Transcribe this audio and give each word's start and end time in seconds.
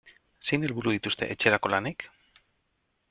Zein 0.47 0.63
helburu 0.67 0.93
dituzte 0.95 1.29
etxerako 1.35 1.73
lanek? 1.75 2.09